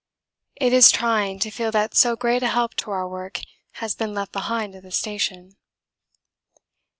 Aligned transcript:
It 0.55 0.73
is 0.73 0.89
trying 0.89 1.37
to 1.41 1.51
feel 1.51 1.69
that 1.73 1.93
so 1.95 2.15
great 2.15 2.41
a 2.41 2.47
help 2.47 2.73
to 2.77 2.89
our 2.89 3.07
work 3.07 3.39
has 3.73 3.93
been 3.93 4.15
left 4.15 4.31
behind 4.31 4.73
at 4.73 4.81
the 4.81 4.89
station. 4.89 5.57